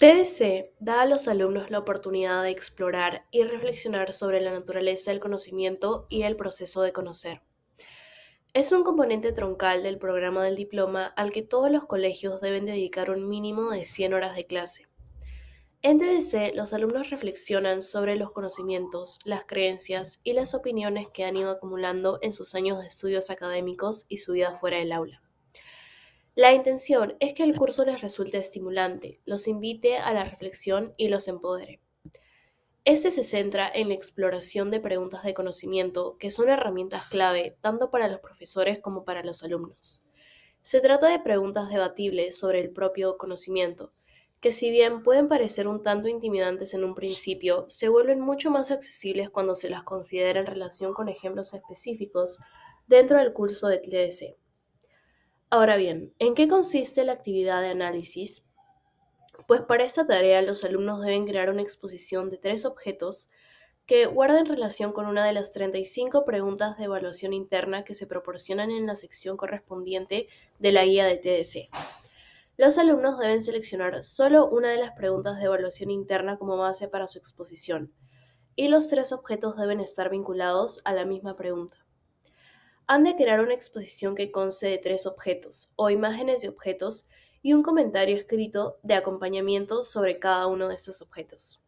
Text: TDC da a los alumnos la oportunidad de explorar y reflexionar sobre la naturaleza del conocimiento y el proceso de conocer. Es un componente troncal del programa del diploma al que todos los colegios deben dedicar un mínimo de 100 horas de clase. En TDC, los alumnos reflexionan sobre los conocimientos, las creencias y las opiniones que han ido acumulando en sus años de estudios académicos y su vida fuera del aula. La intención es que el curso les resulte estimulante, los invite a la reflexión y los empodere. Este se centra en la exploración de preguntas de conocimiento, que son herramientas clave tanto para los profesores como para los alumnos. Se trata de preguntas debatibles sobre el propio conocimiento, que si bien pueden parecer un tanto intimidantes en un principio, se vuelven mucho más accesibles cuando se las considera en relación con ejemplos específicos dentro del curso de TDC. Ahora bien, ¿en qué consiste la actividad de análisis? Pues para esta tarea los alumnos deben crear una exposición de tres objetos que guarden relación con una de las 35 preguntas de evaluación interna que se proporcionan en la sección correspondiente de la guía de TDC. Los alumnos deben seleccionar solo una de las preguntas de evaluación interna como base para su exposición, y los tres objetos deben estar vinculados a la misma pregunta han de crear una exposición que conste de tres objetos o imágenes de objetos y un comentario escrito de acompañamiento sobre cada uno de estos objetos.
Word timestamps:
TDC 0.00 0.72
da 0.80 1.02
a 1.02 1.04
los 1.04 1.28
alumnos 1.28 1.70
la 1.70 1.78
oportunidad 1.78 2.42
de 2.42 2.48
explorar 2.48 3.26
y 3.30 3.42
reflexionar 3.42 4.14
sobre 4.14 4.40
la 4.40 4.50
naturaleza 4.50 5.10
del 5.10 5.20
conocimiento 5.20 6.06
y 6.08 6.22
el 6.22 6.36
proceso 6.36 6.80
de 6.80 6.94
conocer. 6.94 7.42
Es 8.54 8.72
un 8.72 8.82
componente 8.82 9.32
troncal 9.32 9.82
del 9.82 9.98
programa 9.98 10.42
del 10.42 10.56
diploma 10.56 11.04
al 11.04 11.32
que 11.32 11.42
todos 11.42 11.70
los 11.70 11.84
colegios 11.84 12.40
deben 12.40 12.64
dedicar 12.64 13.10
un 13.10 13.28
mínimo 13.28 13.72
de 13.72 13.84
100 13.84 14.14
horas 14.14 14.34
de 14.36 14.46
clase. 14.46 14.86
En 15.82 15.98
TDC, 15.98 16.54
los 16.54 16.72
alumnos 16.72 17.10
reflexionan 17.10 17.82
sobre 17.82 18.16
los 18.16 18.32
conocimientos, 18.32 19.18
las 19.24 19.44
creencias 19.44 20.20
y 20.24 20.32
las 20.32 20.54
opiniones 20.54 21.10
que 21.10 21.24
han 21.24 21.36
ido 21.36 21.50
acumulando 21.50 22.20
en 22.22 22.32
sus 22.32 22.54
años 22.54 22.80
de 22.80 22.86
estudios 22.86 23.28
académicos 23.28 24.06
y 24.08 24.16
su 24.16 24.32
vida 24.32 24.56
fuera 24.56 24.78
del 24.78 24.92
aula. 24.92 25.20
La 26.36 26.52
intención 26.52 27.16
es 27.18 27.34
que 27.34 27.42
el 27.42 27.56
curso 27.56 27.84
les 27.84 28.00
resulte 28.00 28.38
estimulante, 28.38 29.20
los 29.24 29.48
invite 29.48 29.96
a 29.96 30.12
la 30.12 30.22
reflexión 30.22 30.92
y 30.96 31.08
los 31.08 31.26
empodere. 31.26 31.80
Este 32.84 33.10
se 33.10 33.24
centra 33.24 33.68
en 33.74 33.88
la 33.88 33.94
exploración 33.94 34.70
de 34.70 34.78
preguntas 34.78 35.24
de 35.24 35.34
conocimiento, 35.34 36.16
que 36.18 36.30
son 36.30 36.48
herramientas 36.48 37.06
clave 37.06 37.58
tanto 37.60 37.90
para 37.90 38.06
los 38.06 38.20
profesores 38.20 38.78
como 38.78 39.04
para 39.04 39.24
los 39.24 39.42
alumnos. 39.42 40.02
Se 40.62 40.80
trata 40.80 41.08
de 41.08 41.18
preguntas 41.18 41.68
debatibles 41.68 42.38
sobre 42.38 42.60
el 42.60 42.70
propio 42.70 43.18
conocimiento, 43.18 43.92
que 44.40 44.52
si 44.52 44.70
bien 44.70 45.02
pueden 45.02 45.28
parecer 45.28 45.66
un 45.66 45.82
tanto 45.82 46.08
intimidantes 46.08 46.74
en 46.74 46.84
un 46.84 46.94
principio, 46.94 47.66
se 47.68 47.88
vuelven 47.88 48.20
mucho 48.20 48.52
más 48.52 48.70
accesibles 48.70 49.30
cuando 49.30 49.56
se 49.56 49.68
las 49.68 49.82
considera 49.82 50.38
en 50.38 50.46
relación 50.46 50.94
con 50.94 51.08
ejemplos 51.08 51.52
específicos 51.54 52.38
dentro 52.86 53.18
del 53.18 53.32
curso 53.32 53.66
de 53.66 53.78
TDC. 53.78 54.38
Ahora 55.52 55.76
bien, 55.76 56.14
¿en 56.20 56.36
qué 56.36 56.46
consiste 56.46 57.04
la 57.04 57.10
actividad 57.10 57.60
de 57.60 57.70
análisis? 57.70 58.48
Pues 59.48 59.62
para 59.62 59.82
esta 59.82 60.06
tarea 60.06 60.42
los 60.42 60.62
alumnos 60.62 61.00
deben 61.00 61.26
crear 61.26 61.50
una 61.50 61.60
exposición 61.60 62.30
de 62.30 62.38
tres 62.38 62.64
objetos 62.64 63.30
que 63.84 64.06
guarden 64.06 64.46
relación 64.46 64.92
con 64.92 65.06
una 65.06 65.26
de 65.26 65.32
las 65.32 65.52
35 65.52 66.24
preguntas 66.24 66.78
de 66.78 66.84
evaluación 66.84 67.32
interna 67.32 67.82
que 67.82 67.94
se 67.94 68.06
proporcionan 68.06 68.70
en 68.70 68.86
la 68.86 68.94
sección 68.94 69.36
correspondiente 69.36 70.28
de 70.60 70.70
la 70.70 70.84
guía 70.84 71.04
de 71.04 71.16
TDC. 71.16 71.68
Los 72.56 72.78
alumnos 72.78 73.18
deben 73.18 73.42
seleccionar 73.42 74.04
solo 74.04 74.48
una 74.48 74.70
de 74.70 74.78
las 74.78 74.92
preguntas 74.92 75.38
de 75.38 75.46
evaluación 75.46 75.90
interna 75.90 76.38
como 76.38 76.58
base 76.58 76.86
para 76.86 77.08
su 77.08 77.18
exposición, 77.18 77.92
y 78.54 78.68
los 78.68 78.86
tres 78.86 79.10
objetos 79.10 79.56
deben 79.56 79.80
estar 79.80 80.10
vinculados 80.10 80.80
a 80.84 80.92
la 80.92 81.04
misma 81.04 81.34
pregunta 81.34 81.84
han 82.90 83.04
de 83.04 83.14
crear 83.14 83.38
una 83.38 83.54
exposición 83.54 84.16
que 84.16 84.32
conste 84.32 84.66
de 84.66 84.78
tres 84.78 85.06
objetos 85.06 85.72
o 85.76 85.90
imágenes 85.90 86.42
de 86.42 86.48
objetos 86.48 87.08
y 87.40 87.52
un 87.52 87.62
comentario 87.62 88.16
escrito 88.16 88.80
de 88.82 88.94
acompañamiento 88.94 89.84
sobre 89.84 90.18
cada 90.18 90.48
uno 90.48 90.66
de 90.66 90.74
estos 90.74 91.00
objetos. 91.00 91.62